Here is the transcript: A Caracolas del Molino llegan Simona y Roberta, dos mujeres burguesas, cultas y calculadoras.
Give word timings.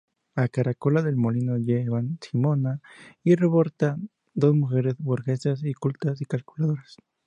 A 0.33 0.47
Caracolas 0.47 1.03
del 1.03 1.15
Molino 1.15 1.59
llegan 1.59 2.17
Simona 2.21 2.81
y 3.23 3.35
Roberta, 3.35 3.99
dos 4.33 4.55
mujeres 4.55 4.95
burguesas, 4.97 5.61
cultas 5.79 6.19
y 6.21 6.25
calculadoras. 6.25 6.97